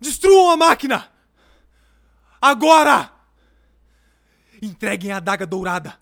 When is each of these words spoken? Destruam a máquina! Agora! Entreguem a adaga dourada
Destruam 0.00 0.50
a 0.50 0.56
máquina! 0.56 1.08
Agora! 2.40 3.10
Entreguem 4.62 5.12
a 5.12 5.18
adaga 5.18 5.46
dourada 5.46 5.98